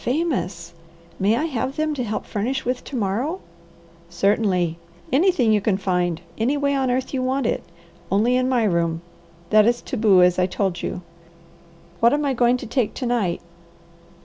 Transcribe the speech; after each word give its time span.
"Famous! 0.00 0.72
May 1.20 1.36
I 1.36 1.44
have 1.44 1.76
them 1.76 1.94
to 1.94 2.02
help 2.02 2.26
furnish 2.26 2.64
with 2.64 2.82
to 2.82 2.96
morrow?" 2.96 3.38
"Certainly! 4.10 4.78
Anything 5.12 5.52
you 5.52 5.60
can 5.60 5.76
find, 5.76 6.20
any 6.36 6.56
way 6.56 6.74
on 6.74 6.90
earth 6.90 7.14
you 7.14 7.22
want 7.22 7.46
it, 7.46 7.62
only 8.10 8.34
in 8.34 8.48
my 8.48 8.64
room. 8.64 9.00
That 9.50 9.64
is 9.64 9.80
taboo, 9.80 10.22
as 10.24 10.40
I 10.40 10.46
told 10.46 10.82
you. 10.82 11.02
What 12.00 12.12
am 12.12 12.24
I 12.24 12.34
going 12.34 12.56
to 12.56 12.66
take 12.66 12.94
to 12.94 13.06
night?" 13.06 13.40